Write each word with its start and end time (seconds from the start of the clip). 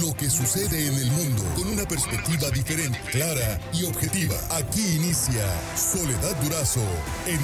lo 0.00 0.14
que 0.14 0.30
sucede 0.30 0.86
en 0.86 0.94
el 0.94 1.10
mundo 1.10 1.42
con 1.54 1.68
una 1.68 1.84
perspectiva 1.84 2.48
diferente, 2.50 2.98
clara 3.10 3.60
y 3.74 3.84
objetiva. 3.84 4.34
Aquí 4.50 4.80
inicia 4.96 5.44
Soledad 5.76 6.34
Durazo 6.42 6.84
en 7.26 7.40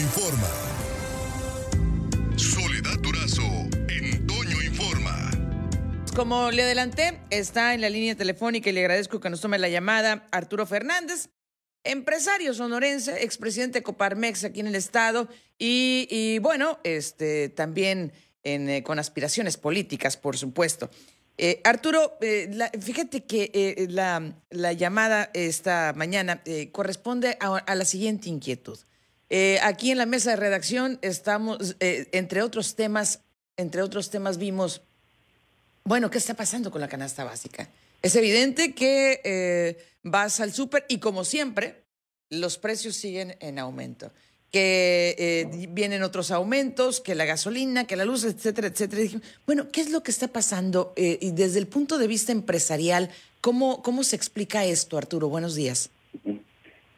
Informa. 0.00 0.48
Soledad 2.36 2.98
Durazo 3.00 3.42
en 3.88 4.26
Informa. 4.64 5.30
Como 6.16 6.50
le 6.50 6.62
adelanté, 6.62 7.20
está 7.30 7.74
en 7.74 7.82
la 7.82 7.90
línea 7.90 8.14
telefónica 8.14 8.70
y 8.70 8.72
le 8.72 8.80
agradezco 8.80 9.20
que 9.20 9.28
nos 9.28 9.40
tome 9.40 9.58
la 9.58 9.68
llamada 9.68 10.28
Arturo 10.30 10.64
Fernández, 10.64 11.28
empresario 11.84 12.54
sonorense, 12.54 13.22
expresidente 13.22 13.80
de 13.80 13.82
Coparmex 13.82 14.44
aquí 14.44 14.60
en 14.60 14.68
el 14.68 14.76
estado 14.76 15.28
y, 15.58 16.38
bueno, 16.38 16.78
este 16.84 17.50
también 17.50 18.12
eh, 18.44 18.82
con 18.82 18.98
aspiraciones 18.98 19.56
políticas, 19.56 20.16
por 20.16 20.38
supuesto. 20.38 20.90
Eh, 21.38 21.60
Arturo, 21.64 22.18
eh, 22.20 22.50
fíjate 22.80 23.24
que 23.24 23.86
la, 23.88 24.34
la, 24.50 24.72
llamada 24.72 25.30
esta 25.32 25.92
mañana 25.96 26.42
corresponde 26.72 27.36
a, 27.40 27.74
la 27.74 27.84
siguiente 27.84 28.28
inquietud. 28.28 28.78
aquí 29.62 29.90
en 29.90 29.98
la 29.98 30.06
mesa 30.06 30.30
de 30.30 30.36
redacción 30.36 30.98
estamos, 31.02 31.76
entre 31.80 32.42
otros 32.42 32.76
temas, 32.76 33.20
entre 33.56 33.82
otros 33.82 34.10
temas 34.10 34.36
vimos, 34.36 34.82
bueno, 35.84 36.10
¿qué 36.10 36.18
está 36.18 36.34
pasando 36.34 36.70
con 36.70 36.80
la 36.80 36.88
canasta 36.88 37.24
básica? 37.24 37.68
Es 38.02 38.14
evidente 38.14 38.74
que 38.74 39.76
vas 40.02 40.38
al 40.40 40.52
súper 40.52 40.84
y 40.88 40.98
como 40.98 41.24
siempre, 41.24 41.84
los 42.28 42.58
precios 42.58 42.94
siguen 42.96 43.36
en 43.40 43.58
aumento 43.58 44.12
que 44.52 45.14
eh, 45.18 45.46
vienen 45.70 46.02
otros 46.02 46.30
aumentos, 46.30 47.00
que 47.00 47.14
la 47.14 47.24
gasolina, 47.24 47.86
que 47.86 47.96
la 47.96 48.04
luz, 48.04 48.24
etcétera, 48.24 48.68
etcétera. 48.68 49.02
bueno, 49.46 49.64
¿qué 49.72 49.80
es 49.80 49.90
lo 49.90 50.02
que 50.02 50.10
está 50.10 50.28
pasando? 50.28 50.92
Eh, 50.96 51.18
y 51.22 51.32
desde 51.32 51.58
el 51.58 51.66
punto 51.66 51.96
de 51.96 52.06
vista 52.06 52.32
empresarial, 52.32 53.08
¿cómo, 53.40 53.82
¿cómo 53.82 54.02
se 54.02 54.14
explica 54.14 54.64
esto, 54.66 54.98
Arturo? 54.98 55.30
Buenos 55.30 55.56
días. 55.56 55.90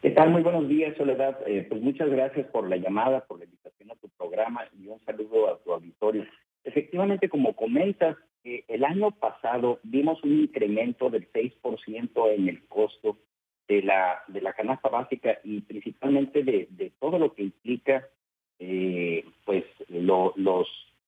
¿Qué 0.02 0.11
tal? 0.11 0.30
Muy 0.30 0.42
buenos 0.42 0.69
días, 0.69 0.96
Soledad. 0.96 1.38
Eh, 1.46 1.64
pues 1.69 1.80
muchas 1.80 2.11
gracias 2.11 2.46
por 2.48 2.69
la 2.69 2.77
llamada, 2.77 3.24
por 3.24 3.38
la 3.38 3.44
invitación 3.44 3.89
a 3.92 3.94
tu 3.94 4.08
programa 4.08 4.62
y 4.77 4.89
un 4.89 4.98
saludo 5.06 5.55
a 5.55 5.58
tu 5.61 5.72
auditorio. 5.72 6.27
Efectivamente, 6.64 7.28
como 7.28 7.55
comentas, 7.55 8.16
el 8.42 8.84
año 8.84 9.11
pasado 9.12 9.78
vimos 9.84 10.22
un 10.22 10.41
incremento 10.41 11.08
del 11.08 11.30
6% 11.33 12.34
en 12.34 12.48
el 12.48 12.66
costo 12.66 13.16
de 13.69 13.83
la, 13.83 14.23
de 14.29 14.41
la 14.41 14.53
canasta 14.53 14.89
básica 14.89 15.39
y 15.43 15.61
principalmente 15.62 16.43
de, 16.43 16.69
de 16.70 16.91
todo 17.01 17.19
lo 17.19 17.34
que 17.34 17.43
implica 17.43 18.07
eh, 18.59 19.25
pues 19.45 19.65
los, 19.89 20.34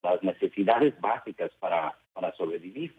las 0.02 0.22
necesidades 0.22 0.98
básicas 1.00 1.50
para, 1.58 1.96
para 2.12 2.32
sobrevivir. 2.34 2.94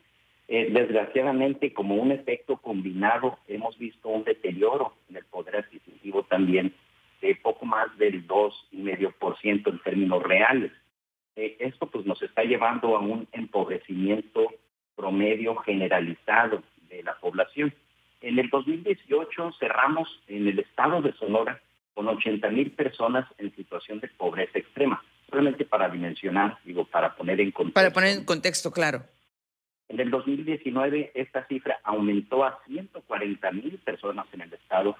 Eh, 0.48 0.70
desgraciadamente, 0.72 1.74
como 1.74 1.96
un 1.96 2.12
efecto 2.12 2.58
combinado, 2.58 3.38
hemos 3.48 3.78
visto 3.78 4.08
un 4.08 4.24
deterioro 4.24 4.94
en 5.10 5.18
el 5.18 5.26
poder 5.26 5.58
adquisitivo 5.58 6.24
también 6.24 6.74
de 7.22 7.36
poco 7.36 7.66
más 7.66 7.96
del 7.98 8.26
2,5% 8.28 9.70
en 9.70 9.80
términos 9.80 10.24
reales. 10.24 10.72
Eh, 11.36 11.58
esto 11.60 11.88
pues 11.88 12.06
nos 12.06 12.22
está 12.22 12.44
llevando 12.44 12.96
a 12.96 13.00
un 13.00 13.28
empobrecimiento 13.32 14.54
promedio 14.96 15.56
generalizado 15.58 16.64
de 16.90 17.04
la 17.04 17.16
población. 17.20 17.74
En 18.28 18.38
el 18.38 18.50
2018 18.50 19.53
cerramos 19.58 20.22
en 20.28 20.50
el 20.50 20.59
estado 20.59 21.02
de 21.02 21.14
Sonora 21.14 21.61
con 21.94 22.09
80 22.09 22.50
mil 22.50 22.72
personas 22.72 23.25
en 23.38 23.56
situación 23.56 24.02
de 24.02 24.09
pobreza 24.09 24.59
extrema. 24.59 25.02
Solamente 25.30 25.64
para 25.64 25.88
dimensionar, 25.88 26.58
digo, 26.66 26.83
para 26.83 27.16
poner 27.16 27.39
en 27.39 27.52
contexto. 27.52 27.80
Para 27.80 27.94
poner 27.94 28.17
en 28.17 28.25
contexto, 28.25 28.70
claro. 28.70 29.03
En 29.88 30.02
el 30.02 30.11
2019 30.11 31.14
esta 31.16 31.48
cifra 31.48 31.80
aumentó 31.86 32.44
a 32.44 32.59
140 32.67 33.50
mil 33.52 33.78
personas 33.78 34.25
en 34.33 34.42
el 34.42 34.53
estado 34.53 34.98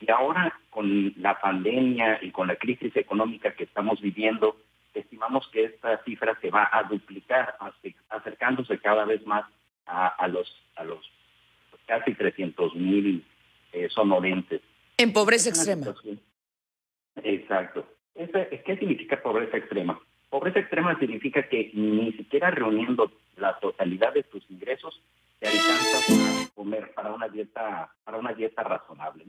y 0.00 0.10
ahora 0.10 0.58
con 0.70 1.14
la 1.18 1.40
pandemia 1.40 2.18
y 2.22 2.32
con 2.32 2.48
la 2.48 2.56
crisis 2.56 2.96
económica 2.96 3.54
que 3.54 3.62
estamos 3.62 4.00
viviendo, 4.00 4.56
estimamos 4.94 5.46
que 5.52 5.66
esta 5.66 6.02
cifra 6.02 6.36
se 6.40 6.50
va 6.50 6.68
a 6.72 6.82
duplicar, 6.82 7.56
acercándose 8.08 8.78
cada 8.78 9.04
vez 9.04 9.24
más 9.24 9.44
a, 9.86 10.08
a 10.08 10.26
los 10.26 10.52
a 10.74 10.82
los 10.82 11.08
casi 11.86 12.14
300 12.14 12.74
mil 12.74 13.24
eh, 13.72 13.88
sonorenses. 13.90 14.60
En 14.96 15.12
pobreza 15.12 15.50
extrema. 15.50 15.94
Exacto. 17.22 17.86
¿Qué 18.14 18.76
significa 18.78 19.22
pobreza 19.22 19.56
extrema? 19.56 20.00
Pobreza 20.30 20.60
extrema 20.60 20.98
significa 20.98 21.48
que 21.48 21.70
ni 21.74 22.12
siquiera 22.12 22.50
reuniendo 22.50 23.10
la 23.36 23.58
totalidad 23.58 24.14
de 24.14 24.22
tus 24.22 24.48
ingresos 24.50 25.00
te 25.40 25.48
alcanza 25.48 25.98
para 26.08 26.48
comer 26.54 26.94
para 26.94 27.12
una 27.12 27.28
dieta 27.28 27.92
para 28.04 28.18
una 28.18 28.32
dieta 28.32 28.62
razonable. 28.62 29.24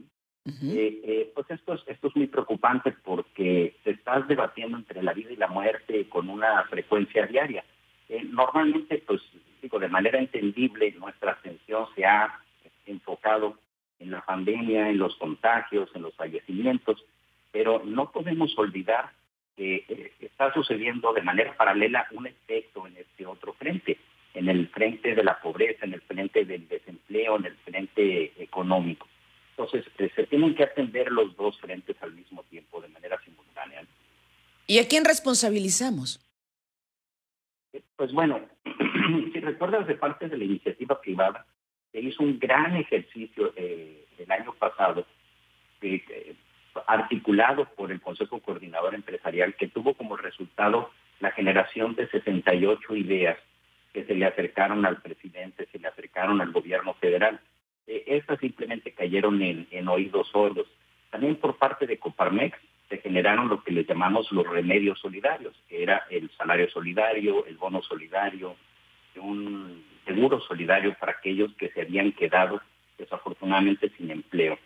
Eh, 0.46 1.00
eh, 1.02 1.32
pues 1.34 1.50
esto 1.50 1.74
es, 1.74 1.82
esto 1.88 2.06
es 2.06 2.14
muy 2.14 2.28
preocupante 2.28 2.92
porque 3.04 3.74
te 3.82 3.90
estás 3.90 4.28
debatiendo 4.28 4.76
entre 4.76 5.02
la 5.02 5.12
vida 5.12 5.32
y 5.32 5.36
la 5.36 5.48
muerte 5.48 6.08
con 6.08 6.30
una 6.30 6.62
frecuencia 6.64 7.26
diaria. 7.26 7.64
Eh, 8.08 8.22
normalmente, 8.30 9.02
pues 9.04 9.20
digo, 9.60 9.80
de 9.80 9.88
manera 9.88 10.20
entendible, 10.20 10.92
nuestra 10.92 11.32
atención 11.32 11.86
se 11.96 12.04
ha 12.04 12.40
enfocado 12.86 13.58
en 13.98 14.10
la 14.10 14.24
pandemia, 14.24 14.90
en 14.90 14.98
los 14.98 15.16
contagios, 15.16 15.90
en 15.94 16.02
los 16.02 16.14
fallecimientos, 16.14 17.04
pero 17.50 17.82
no 17.84 18.10
podemos 18.10 18.56
olvidar 18.58 19.10
que 19.56 19.84
eh, 19.88 20.12
está 20.20 20.52
sucediendo 20.52 21.12
de 21.12 21.22
manera 21.22 21.56
paralela 21.56 22.06
un 22.12 22.26
efecto 22.26 22.86
en 22.86 22.96
este 22.96 23.26
otro 23.26 23.54
frente, 23.54 23.98
en 24.34 24.48
el 24.48 24.68
frente 24.68 25.14
de 25.14 25.24
la 25.24 25.40
pobreza, 25.40 25.86
en 25.86 25.94
el 25.94 26.02
frente 26.02 26.44
del 26.44 26.68
desempleo, 26.68 27.36
en 27.36 27.46
el 27.46 27.56
frente 27.56 28.32
económico. 28.42 29.08
Entonces, 29.56 29.86
eh, 29.96 30.10
se 30.14 30.26
tienen 30.26 30.54
que 30.54 30.64
atender 30.64 31.10
los 31.10 31.34
dos 31.36 31.58
frentes 31.58 31.96
al 32.02 32.12
mismo 32.12 32.42
tiempo, 32.44 32.82
de 32.82 32.88
manera 32.88 33.18
simultánea. 33.24 33.82
¿Y 34.66 34.78
a 34.78 34.86
quién 34.86 35.06
responsabilizamos? 35.06 36.20
Eh, 37.72 37.80
pues 37.96 38.12
bueno, 38.12 38.40
si 39.32 39.40
recuerdas 39.40 39.86
de 39.86 39.94
parte 39.94 40.28
de 40.28 40.36
la 40.36 40.44
iniciativa 40.44 41.00
privada, 41.00 41.46
se 41.96 42.02
hizo 42.02 42.22
un 42.22 42.38
gran 42.38 42.76
ejercicio 42.76 43.54
eh, 43.56 44.04
el 44.18 44.30
año 44.30 44.52
pasado, 44.52 45.06
eh, 45.80 46.34
articulado 46.86 47.64
por 47.74 47.90
el 47.90 48.02
Consejo 48.02 48.38
Coordinador 48.40 48.94
Empresarial, 48.94 49.54
que 49.54 49.68
tuvo 49.68 49.94
como 49.94 50.18
resultado 50.18 50.90
la 51.20 51.30
generación 51.30 51.94
de 51.94 52.06
68 52.08 52.96
ideas 52.96 53.38
que 53.94 54.04
se 54.04 54.14
le 54.14 54.26
acercaron 54.26 54.84
al 54.84 55.00
presidente, 55.00 55.68
se 55.72 55.78
le 55.78 55.88
acercaron 55.88 56.42
al 56.42 56.52
gobierno 56.52 56.92
federal. 57.00 57.40
Eh, 57.86 58.04
estas 58.08 58.40
simplemente 58.40 58.92
cayeron 58.92 59.40
en, 59.40 59.66
en 59.70 59.88
oídos 59.88 60.28
sordos. 60.28 60.66
También 61.08 61.36
por 61.36 61.56
parte 61.56 61.86
de 61.86 61.96
Coparmex 61.96 62.58
se 62.90 62.98
generaron 62.98 63.48
lo 63.48 63.64
que 63.64 63.72
le 63.72 63.86
llamamos 63.86 64.30
los 64.32 64.46
remedios 64.46 64.98
solidarios, 64.98 65.54
que 65.66 65.82
era 65.82 66.04
el 66.10 66.30
salario 66.36 66.68
solidario, 66.68 67.46
el 67.46 67.56
bono 67.56 67.80
solidario, 67.80 68.54
un 69.18 69.82
seguro 70.16 70.40
solidario 70.40 70.94
para 70.98 71.12
aquellos 71.12 71.52
que 71.56 71.68
se 71.70 71.82
habían 71.82 72.12
quedado 72.12 72.60
desafortunadamente 72.96 73.90
sin 73.98 74.10
empleo. 74.10 74.58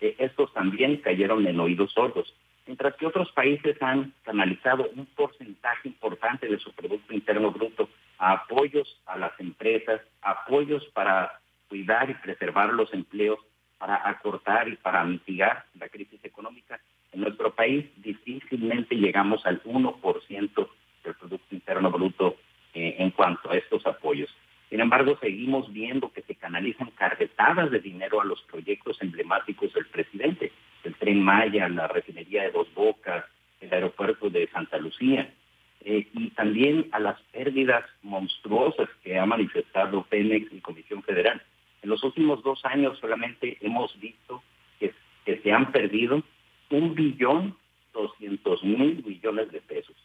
Eh, 0.00 0.16
estos 0.18 0.52
también 0.52 0.96
cayeron 0.96 1.46
en 1.46 1.60
oídos 1.60 1.92
sordos, 1.92 2.34
mientras 2.66 2.96
que 2.96 3.06
otros 3.06 3.30
países 3.30 3.80
han 3.80 4.12
canalizado 4.24 4.90
un 4.96 5.06
porcentaje 5.06 5.88
importante 5.88 6.48
de 6.48 6.58
su 6.58 6.72
Producto 6.72 7.14
Interno 7.14 7.52
Bruto 7.52 7.88
a 8.18 8.32
apoyos 8.32 9.00
a 9.06 9.16
las 9.16 9.38
empresas, 9.38 10.00
apoyos 10.22 10.84
para 10.92 11.38
cuidar 11.68 12.10
y 12.10 12.14
preservar 12.14 12.72
los 12.72 12.92
empleos, 12.92 13.38
para 13.78 14.08
acortar 14.08 14.68
y 14.68 14.76
para 14.76 15.04
mitigar 15.04 15.66
la 15.78 15.88
crisis 15.88 16.18
económica. 16.24 16.80
En 17.12 17.20
nuestro 17.20 17.54
país 17.54 17.86
difícilmente 17.98 18.96
llegamos 18.96 19.46
al 19.46 19.62
1% 19.62 20.68
del 21.04 21.14
Producto 21.14 21.54
Interno 21.54 21.92
Bruto 21.92 22.36
eh, 22.74 22.96
en 22.98 23.10
cuanto 23.12 23.52
a 23.52 23.56
estos 23.56 23.86
apoyos. 23.86 24.34
Sin 24.68 24.80
seguimos 25.14 25.72
viendo 25.72 26.12
que 26.12 26.22
se 26.22 26.34
canalizan 26.34 26.90
carretadas 26.90 27.70
de 27.70 27.78
dinero 27.78 28.20
a 28.20 28.24
los 28.24 28.42
proyectos 28.42 29.00
emblemáticos 29.00 29.72
del 29.72 29.86
presidente, 29.86 30.50
el 30.82 30.94
tren 30.96 31.22
Maya, 31.22 31.68
la 31.68 31.86
refinería 31.86 32.42
de 32.42 32.50
Dos 32.50 32.72
Bocas, 32.74 33.24
el 33.60 33.72
aeropuerto 33.72 34.28
de 34.28 34.48
Santa 34.48 34.78
Lucía, 34.78 35.32
eh, 35.80 36.08
y 36.12 36.30
también 36.30 36.88
a 36.90 36.98
las 36.98 37.20
pérdidas 37.32 37.84
monstruosas 38.02 38.88
que 39.04 39.18
ha 39.18 39.24
manifestado 39.24 40.02
Pemex 40.02 40.52
y 40.52 40.60
Comisión 40.60 41.02
Federal. 41.04 41.40
En 41.82 41.90
los 41.90 42.02
últimos 42.02 42.42
dos 42.42 42.64
años 42.64 42.98
solamente 42.98 43.56
hemos 43.60 43.96
visto 44.00 44.42
que, 44.80 44.92
que 45.24 45.38
se 45.38 45.52
han 45.52 45.70
perdido 45.70 46.24
un 46.70 46.94
billón 46.96 47.56
doscientos 47.92 48.64
mil 48.64 49.04
millones 49.04 49.52
de 49.52 49.60
pesos. 49.60 49.96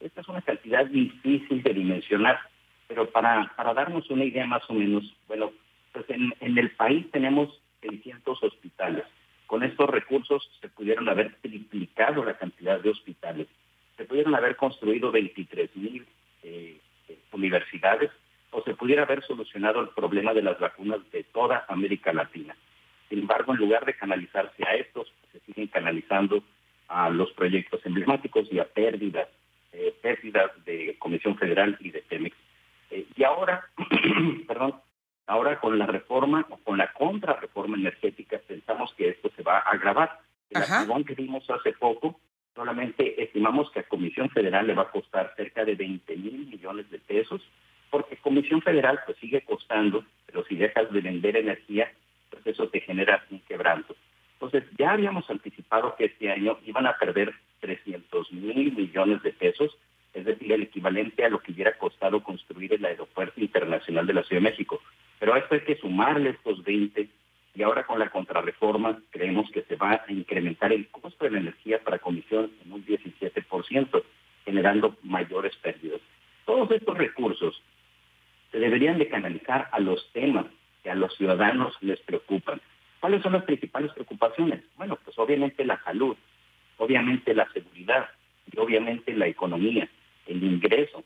Esta 0.00 0.20
es 0.20 0.28
una 0.28 0.42
cantidad 0.42 0.86
difícil 0.86 1.62
de 1.62 1.72
dimensionar 1.72 2.40
pero 2.88 3.10
para, 3.10 3.52
para 3.54 3.74
darnos 3.74 4.10
una 4.10 4.24
idea 4.24 4.46
más 4.46 4.62
o 4.68 4.72
menos, 4.72 5.04
bueno, 5.28 5.52
pues 5.92 6.06
en, 6.10 6.32
el 6.40 6.70
país 6.70 7.08
tenemos 7.12 7.48
600 7.82 8.42
hospitales. 8.42 9.04
Con 9.46 9.62
estos 9.62 9.88
recursos 9.88 10.50
se 10.60 10.68
pudieron 10.68 11.08
haber 11.08 11.36
triplicado 11.36 12.24
la 12.24 12.36
cantidad 12.36 12.80
de 12.80 12.90
hospitales. 12.90 13.46
Se 13.96 14.04
pudieron 14.04 14.34
haber 14.34 14.56
construido 14.56 15.10
23 15.12 15.76
mil 15.76 16.06
eh, 16.42 16.80
universidades 17.32 18.10
o 18.50 18.62
se 18.62 18.74
pudiera 18.74 19.02
haber 19.02 19.22
solucionado 19.24 19.80
el 19.80 19.88
problema 19.90 20.32
de 20.32 20.42
las 20.42 20.58
vacunas 20.58 21.00
de 21.12 21.24
toda 21.24 21.66
América 21.68 22.12
Latina. 22.12 22.56
Sin 23.08 23.20
embargo, 23.20 23.52
en 23.52 23.58
lugar 23.58 23.84
de 23.84 23.94
canalizarse 23.94 24.66
a 24.66 24.74
estos, 24.74 25.12
se 25.32 25.40
siguen 25.40 25.68
canalizando 25.68 26.42
a 26.88 27.10
los 27.10 27.30
proyectos 27.32 27.84
emblemáticos 27.84 28.48
y 28.50 28.58
a 28.58 28.64
pérdidas, 28.64 29.28
eh, 29.72 29.94
pérdidas 30.00 30.50
de 30.64 30.96
Comisión 30.98 31.36
Federal 31.36 31.76
y 31.80 31.90
de 31.90 32.00
Pemex. 32.00 32.36
Y 33.18 33.24
ahora, 33.24 33.68
perdón, 34.46 34.76
ahora 35.26 35.58
con 35.58 35.76
la 35.76 35.86
reforma 35.86 36.46
o 36.50 36.56
con 36.58 36.78
la 36.78 36.92
contrarreforma 36.92 37.76
energética 37.76 38.40
pensamos 38.46 38.94
que 38.94 39.08
esto 39.08 39.28
se 39.34 39.42
va 39.42 39.58
a 39.58 39.70
agravar. 39.72 40.20
El 40.50 40.62
acabón 40.62 41.02
que 41.04 41.16
vimos 41.16 41.50
hace 41.50 41.72
poco, 41.72 42.20
solamente 42.54 43.20
estimamos 43.20 43.72
que 43.72 43.80
a 43.80 43.88
Comisión 43.88 44.30
Federal 44.30 44.68
le 44.68 44.74
va 44.74 44.82
a 44.82 44.90
costar 44.92 45.34
cerca 45.36 45.64
de 45.64 45.74
20 45.74 46.16
mil 46.16 46.46
millones 46.46 46.88
de 46.90 47.00
pesos, 47.00 47.42
porque 47.90 48.16
Comisión 48.18 48.62
Federal 48.62 49.00
pues 49.04 49.18
sigue 49.18 49.40
costando, 49.40 50.04
pero 50.26 50.44
si 50.44 50.54
dejas 50.54 50.90
de 50.92 51.00
vender 51.00 51.36
energía, 51.36 51.90
pues 52.30 52.46
eso 52.46 52.68
te 52.68 52.80
genera 52.82 53.24
un 53.32 53.40
quebranto. 53.40 53.96
Entonces, 54.34 54.62
ya 54.78 54.92
habíamos 54.92 55.28
anticipado 55.28 55.96
que 55.96 56.04
este 56.04 56.30
año 56.30 56.56
iban 56.64 56.86
a 56.86 56.96
perder 56.96 57.34
300 57.58 58.32
mil 58.32 58.76
millones 58.76 59.20
de 59.24 59.32
pesos, 59.32 59.76
es 60.14 60.24
decir, 60.24 60.52
el 60.52 60.62
equivalente 60.62 61.24
a 61.24 61.28
lo 61.28 61.40
que 61.40 61.52
hubiera 61.52 61.76
costado 61.78 62.22
construir 62.22 62.74
el 62.74 62.84
Aeropuerto 62.84 63.40
Internacional 63.40 64.06
de 64.06 64.14
la 64.14 64.22
Ciudad 64.24 64.42
de 64.42 64.50
México. 64.50 64.80
Pero 65.18 65.34
a 65.34 65.38
esto 65.38 65.54
hay 65.54 65.60
que 65.60 65.76
sumarle 65.76 66.30
estos 66.30 66.62
20 66.64 67.08
y 67.54 67.62
ahora 67.62 67.84
con 67.84 67.98
la 67.98 68.10
contrarreforma 68.10 69.00
creemos 69.10 69.50
que 69.50 69.62
se 69.62 69.76
va 69.76 70.04
a 70.06 70.12
incrementar 70.12 70.72
el 70.72 70.88
costo 70.88 71.24
de 71.24 71.32
la 71.32 71.40
energía 71.40 71.82
para 71.82 71.98
comisión 71.98 72.52
en 72.64 72.72
un 72.72 72.84
17%, 72.84 74.02
generando 74.44 74.96
mayores 75.02 75.56
pérdidas. 75.56 76.00
Todos 76.44 76.70
estos 76.70 76.96
recursos 76.96 77.62
se 78.52 78.58
deberían 78.58 78.98
de 78.98 79.08
canalizar 79.08 79.68
a 79.72 79.80
los 79.80 80.10
temas 80.12 80.46
que 80.82 80.90
a 80.90 80.94
los 80.94 81.14
ciudadanos 81.16 81.76
les 81.80 82.00
preocupan. 82.00 82.60
¿Cuáles 83.00 83.22
son 83.22 83.32
las 83.32 83.44
principales 83.44 83.92
preocupaciones? 83.92 84.62
Bueno, 84.76 84.98
pues 85.04 85.18
obviamente 85.18 85.64
la 85.64 85.82
salud, 85.82 86.16
obviamente 86.78 87.34
la 87.34 87.50
seguridad 87.52 88.08
obviamente 88.68 89.14
la 89.14 89.26
economía, 89.26 89.88
el 90.26 90.44
ingreso. 90.44 91.02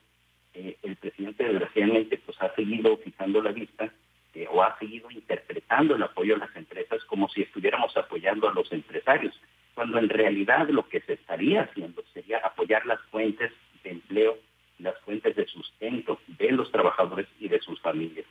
Eh, 0.55 0.77
el 0.83 0.97
presidente 0.97 1.45
desgraciadamente 1.45 2.19
pues 2.19 2.37
ha 2.43 2.55
seguido 2.55 2.97
fijando 2.99 3.41
la 3.41 3.53
vista 3.53 3.91
eh, 4.35 4.47
o 4.51 4.63
ha 4.63 4.79
seguido 4.79 5.11
interpretando 5.11 5.95
el 5.95 6.03
apoyo 6.03 6.35
a 6.35 6.39
las 6.39 6.55
empresas 6.57 7.03
como 7.05 7.29
si 7.29 7.43
estuviéramos 7.43 7.97
apoyando 7.97 8.49
a 8.49 8.53
los 8.53 8.71
empresarios, 8.73 9.35
cuando 9.75 9.99
en 9.99 10.09
realidad 10.09 10.69
lo 10.69 10.89
que 10.89 11.01
se 11.01 11.15
estaría 11.15 11.63
haciendo 11.63 12.03
sería 12.13 12.39
apoyar 12.39 12.85
las 12.85 13.01
fuentes 13.11 13.53
de 13.83 13.91
empleo, 13.91 14.37
las 14.79 14.99
fuentes 15.01 15.37
de 15.37 15.47
sustento 15.47 16.21
de 16.27 16.53
los 16.53 16.71
trabajadores 16.71 17.29
y 17.39 17.49
de 17.49 17.61
sus 17.61 17.81
familias. 17.81 18.27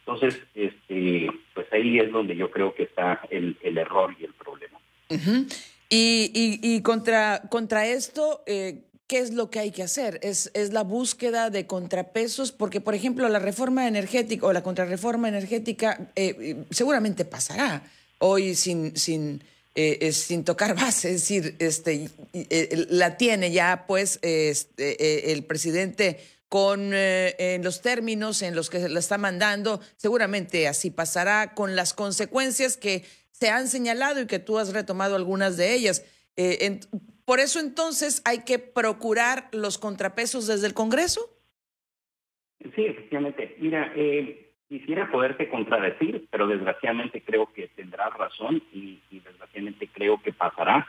Entonces, 0.00 0.40
este, 0.54 1.30
pues 1.54 1.66
ahí 1.72 1.98
es 1.98 2.12
donde 2.12 2.36
yo 2.36 2.50
creo 2.50 2.74
que 2.74 2.84
está 2.84 3.20
el, 3.30 3.56
error 3.62 4.14
y 4.18 4.24
el 4.24 4.32
problema. 4.34 4.78
Y, 5.90 6.30
y, 6.62 6.82
contra, 6.82 7.42
contra 7.48 7.86
esto, 7.86 8.42
eh, 8.46 8.82
¿qué 9.06 9.20
es 9.20 9.32
lo 9.32 9.50
que 9.50 9.58
hay 9.58 9.70
que 9.70 9.82
hacer? 9.82 10.20
Es, 10.22 10.50
es 10.52 10.72
la 10.72 10.82
búsqueda 10.82 11.48
de 11.48 11.66
contrapesos, 11.66 12.52
porque, 12.52 12.80
por 12.80 12.94
ejemplo, 12.94 13.26
la 13.28 13.38
reforma 13.38 13.88
energética 13.88 14.46
o 14.46 14.52
la 14.52 14.62
contrarreforma 14.62 15.28
energética 15.28 16.10
eh, 16.14 16.64
seguramente 16.70 17.24
pasará 17.24 17.90
hoy 18.18 18.54
sin, 18.54 18.96
sin, 18.98 19.42
eh, 19.74 20.12
sin 20.12 20.44
tocar 20.44 20.74
base, 20.80 21.08
es 21.08 21.22
decir, 21.22 21.56
este, 21.58 22.10
la 22.90 23.16
tiene 23.16 23.50
ya, 23.50 23.84
pues, 23.86 24.18
este, 24.20 25.32
el 25.32 25.44
presidente 25.44 26.20
con 26.48 26.92
eh, 26.94 27.60
los 27.62 27.82
términos 27.82 28.42
en 28.42 28.56
los 28.56 28.70
que 28.70 28.78
se 28.78 28.88
la 28.88 28.98
está 28.98 29.18
mandando. 29.18 29.80
Seguramente 29.96 30.66
así 30.66 30.90
pasará 30.90 31.54
con 31.54 31.76
las 31.76 31.94
consecuencias 31.94 32.76
que 32.76 33.04
se 33.30 33.50
han 33.50 33.68
señalado 33.68 34.20
y 34.20 34.26
que 34.26 34.38
tú 34.38 34.58
has 34.58 34.72
retomado 34.72 35.16
algunas 35.16 35.56
de 35.56 35.74
ellas. 35.74 36.04
Eh, 36.36 36.80
por 37.24 37.40
eso 37.40 37.60
entonces 37.60 38.22
hay 38.24 38.44
que 38.44 38.58
procurar 38.58 39.48
los 39.52 39.78
contrapesos 39.78 40.46
desde 40.46 40.66
el 40.66 40.74
Congreso. 40.74 41.20
Sí, 42.74 42.86
efectivamente. 42.86 43.56
Mira, 43.60 43.92
eh, 43.94 44.52
quisiera 44.68 45.10
poderte 45.10 45.48
contradecir, 45.50 46.26
pero 46.30 46.46
desgraciadamente 46.46 47.22
creo 47.22 47.52
que 47.52 47.68
tendrás 47.68 48.12
razón 48.14 48.62
y, 48.72 49.00
desgraciadamente 49.10 49.88
creo 49.88 50.20
que 50.22 50.32
pasará, 50.32 50.88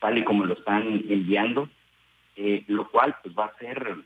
tal 0.00 0.18
y 0.18 0.24
como 0.24 0.44
lo 0.44 0.54
están 0.54 1.04
enviando, 1.08 1.68
lo 2.66 2.90
cual 2.90 3.16
pues 3.22 3.34
va 3.34 3.46
a 3.46 3.58
ser 3.58 3.96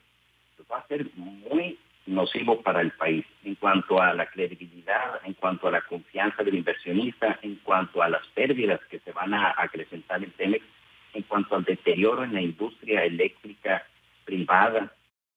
muy 1.17 1.79
nocivo 2.07 2.61
para 2.63 2.81
el 2.81 2.91
país 2.93 3.25
en 3.45 3.55
cuanto 3.55 4.01
a 4.01 4.13
la 4.15 4.27
credibilidad, 4.27 5.21
en 5.25 5.35
cuanto 5.35 5.69
a 5.69 5.71
la 5.71 5.83
confianza 5.83 6.43
del 6.43 6.57
inversionista, 6.57 7.39
en 7.43 7.57
cuanto 7.57 8.03
a 8.03 8.09
las 8.09 8.27
pérdidas 8.29 8.81
que 8.91 8.99
se 9.01 9.13
van 9.13 9.35
a 9.35 9.55
acrecentar 9.57 10.23
en 10.23 10.33
Temex, 10.33 10.65
en 11.15 11.23
cuanto 11.23 11.57
al 11.57 11.65
deterioro 11.65 12.25
en 12.25 12.35
la 12.35 12.41
industria 12.41 13.05
eléctrica 13.05 13.85
privada. 14.25 14.93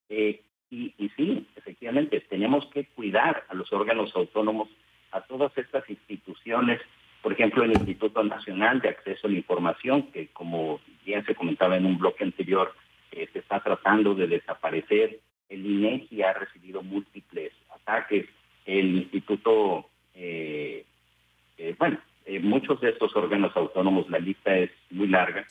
Eh, 0.08 0.40
y, 0.70 0.94
y 0.98 1.08
sí, 1.10 1.46
efectivamente, 1.56 2.20
tenemos 2.28 2.66
que 2.66 2.86
cuidar 2.86 3.44
a 3.48 3.54
los 3.54 3.72
órganos 3.72 4.14
autónomos, 4.16 4.68
a 5.12 5.20
todas 5.20 5.56
estas 5.56 5.88
instituciones, 5.88 6.80
por 7.22 7.32
ejemplo, 7.32 7.64
el 7.64 7.72
Instituto 7.72 8.22
Nacional 8.22 8.80
de 8.80 8.90
Acceso 8.90 9.26
a 9.26 9.30
la 9.30 9.36
Información, 9.36 10.10
que 10.12 10.28
como 10.28 10.80
ya 11.06 11.24
se 11.24 11.34
comentaba 11.34 11.76
en 11.76 11.86
un 11.86 11.96
bloque 11.96 12.24
anterior, 12.24 12.74
se 13.10 13.38
está 13.38 13.60
tratando 13.60 14.14
de 14.14 14.26
desaparecer. 14.26 15.20
El 15.54 15.64
INEGI 15.66 16.22
ha 16.22 16.32
recibido 16.32 16.82
múltiples 16.82 17.52
ataques. 17.70 18.26
El 18.66 18.96
Instituto, 18.96 19.88
eh, 20.14 20.84
eh, 21.58 21.76
bueno, 21.78 21.98
eh, 22.26 22.40
muchos 22.40 22.80
de 22.80 22.90
estos 22.90 23.14
órganos 23.14 23.56
autónomos, 23.56 24.10
la 24.10 24.18
lista 24.18 24.56
es 24.56 24.70
muy 24.90 25.06
larga, 25.06 25.46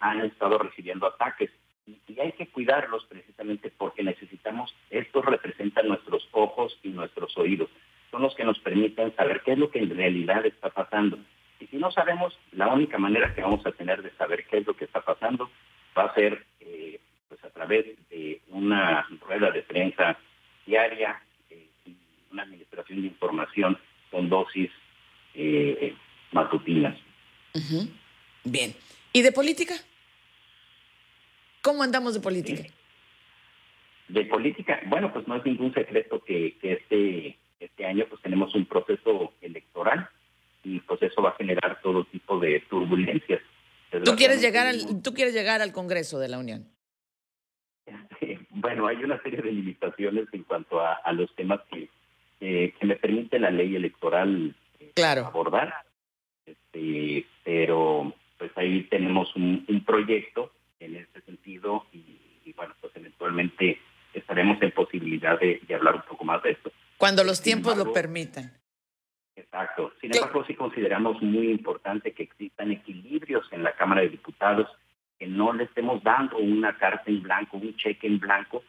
han 0.00 0.20
estado 0.24 0.58
recibiendo 0.58 1.06
ataques. 1.06 1.50
Y, 1.86 2.00
y 2.08 2.18
hay 2.18 2.32
que 2.32 2.46
cuidarlos 2.46 3.04
precisamente 3.04 3.70
porque 3.76 4.02
necesitamos, 4.02 4.74
estos 4.90 5.24
representan 5.24 5.88
nuestros 5.88 6.26
ojos 6.32 6.78
y 6.82 6.88
nuestros 6.88 7.36
oídos. 7.36 7.68
Son 8.10 8.22
los 8.22 8.34
que 8.34 8.44
nos 8.44 8.58
permiten 8.60 9.14
saber 9.16 9.42
qué 9.44 9.52
es 9.52 9.58
lo 9.58 9.70
que 9.70 9.80
en 9.80 9.94
realidad 9.94 10.46
está 10.46 10.70
pasando. 10.70 11.18
Y 11.60 11.66
si 11.66 11.76
no 11.76 11.90
sabemos, 11.90 12.38
la 12.52 12.68
única 12.68 12.96
manera 12.96 13.34
que 13.34 13.42
vamos 13.42 13.64
a 13.66 13.72
tener 13.72 14.02
de 14.02 14.10
saber 14.12 14.46
qué 14.46 14.58
es 14.58 14.66
lo 14.66 14.74
que 14.74 14.86
está 14.86 15.02
pasando 15.02 15.50
va 15.96 16.04
a 16.04 16.14
ser 16.14 16.44
pues 17.28 17.42
a 17.44 17.50
través 17.50 17.86
de 18.08 18.40
una 18.48 19.06
rueda 19.20 19.50
de 19.50 19.62
prensa 19.76 20.18
diaria 20.64 21.22
eh, 21.50 21.68
y 21.84 21.96
una 22.32 22.44
administración 22.44 23.02
de 23.02 23.08
información 23.08 23.78
con 24.10 24.30
dosis 24.30 24.70
eh, 25.34 25.94
matutinas. 26.32 26.96
Bien. 28.44 28.74
¿Y 29.12 29.22
de 29.22 29.32
política? 29.32 29.74
¿Cómo 31.60 31.82
andamos 31.82 32.14
de 32.14 32.20
política? 32.20 32.62
De 34.08 34.24
política, 34.24 34.80
bueno, 34.86 35.12
pues 35.12 35.26
no 35.26 35.36
es 35.36 35.44
ningún 35.44 35.74
secreto 35.74 36.22
que, 36.24 36.56
este, 36.62 37.36
este 37.60 37.84
año 37.84 38.06
pues 38.08 38.22
tenemos 38.22 38.54
un 38.54 38.64
proceso 38.64 39.34
electoral 39.42 40.08
y 40.62 40.80
pues 40.80 41.02
eso 41.02 41.20
va 41.22 41.30
a 41.30 41.36
generar 41.36 41.80
todo 41.82 42.04
tipo 42.04 42.38
de 42.38 42.60
turbulencias. 42.70 43.42
¿Tú 44.04 44.14
quieres 44.16 44.40
llegar 44.40 44.66
al, 44.68 45.02
tú 45.02 45.12
quieres 45.12 45.34
llegar 45.34 45.60
al 45.60 45.72
Congreso 45.72 46.18
de 46.18 46.28
la 46.28 46.38
Unión? 46.38 46.75
Bueno, 48.50 48.86
hay 48.86 49.02
una 49.04 49.20
serie 49.22 49.42
de 49.42 49.52
limitaciones 49.52 50.26
en 50.32 50.42
cuanto 50.44 50.80
a, 50.80 51.12
los 51.12 51.34
temas 51.34 51.60
que, 51.70 51.88
que 52.38 52.86
me 52.86 52.96
permite 52.96 53.38
la 53.38 53.50
ley 53.50 53.76
electoral 53.76 54.54
eh, 54.80 54.92
claro. 54.94 55.26
abordar. 55.26 55.74
Este, 56.44 57.26
pero 57.44 58.12
pues 58.38 58.50
ahí 58.56 58.82
tenemos 58.84 59.34
un, 59.36 59.64
proyecto 59.86 60.52
en 60.80 60.96
ese 60.96 61.20
sentido 61.22 61.86
y, 61.92 62.52
bueno, 62.56 62.74
pues 62.80 62.94
eventualmente 62.96 63.80
estaremos 64.12 64.60
en 64.62 64.70
posibilidad 64.72 65.38
de, 65.38 65.60
hablar 65.74 65.96
un 65.96 66.02
poco 66.02 66.24
más 66.24 66.42
de 66.42 66.52
esto. 66.52 66.70
Cuando 66.96 67.24
los 67.24 67.40
tiempos 67.40 67.76
lo 67.76 67.92
permitan. 67.92 68.52
Exacto. 69.34 69.92
Sin 70.00 70.14
embargo, 70.14 70.44
sí 70.46 70.54
consideramos 70.54 71.20
muy 71.22 71.50
importante 71.50 72.12
que 72.12 72.22
existan 72.22 72.70
equilibrios 72.72 73.46
en 73.52 73.62
la 73.62 73.72
Cámara 73.72 74.02
de 74.02 74.10
Diputados 74.10 74.68
que 75.18 75.26
no 75.26 75.52
le 75.52 75.64
estemos 75.64 76.02
dando 76.02 76.38
una 76.38 76.76
carta 76.76 77.04
en 77.10 77.22
blanco, 77.22 77.56
un 77.56 77.74
cheque 77.76 78.06
en 78.06 78.18
blanco, 78.18 78.62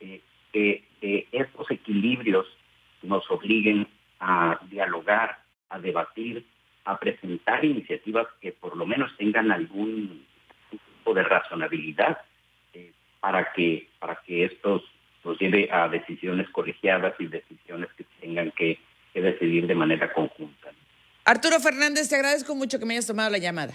eh, 0.00 0.20
que, 0.52 0.84
estos 1.32 1.70
equilibrios 1.70 2.46
nos 3.02 3.30
obliguen 3.30 3.86
a 4.20 4.58
dialogar, 4.70 5.38
a 5.68 5.78
debatir, 5.78 6.46
a 6.86 6.98
presentar 6.98 7.62
iniciativas 7.62 8.26
que 8.40 8.52
por 8.52 8.74
lo 8.74 8.86
menos 8.86 9.14
tengan 9.18 9.52
algún 9.52 10.24
tipo 10.70 11.12
de 11.12 11.22
razonabilidad 11.24 12.22
eh, 12.72 12.92
para 13.20 13.52
que 13.52 13.88
para 13.98 14.16
que 14.26 14.46
estos 14.46 14.82
nos 15.24 15.38
lleve 15.38 15.68
a 15.70 15.88
decisiones 15.88 16.48
colegiadas 16.50 17.14
y 17.18 17.26
decisiones 17.26 17.90
que 17.98 18.04
tengan 18.20 18.50
que, 18.52 18.78
que 19.12 19.20
decidir 19.20 19.66
de 19.66 19.74
manera 19.74 20.10
conjunta. 20.10 20.70
Arturo 21.26 21.60
Fernández, 21.60 22.08
te 22.08 22.16
agradezco 22.16 22.54
mucho 22.54 22.78
que 22.78 22.86
me 22.86 22.94
hayas 22.94 23.06
tomado 23.06 23.28
la 23.30 23.38
llamada. 23.38 23.74